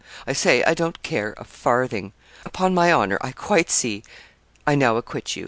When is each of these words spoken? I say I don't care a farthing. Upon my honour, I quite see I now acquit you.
I 0.25 0.33
say 0.33 0.63
I 0.63 0.73
don't 0.73 1.03
care 1.03 1.35
a 1.37 1.43
farthing. 1.43 2.13
Upon 2.43 2.73
my 2.73 2.91
honour, 2.91 3.19
I 3.21 3.31
quite 3.33 3.69
see 3.69 4.01
I 4.65 4.73
now 4.73 4.97
acquit 4.97 5.35
you. 5.35 5.39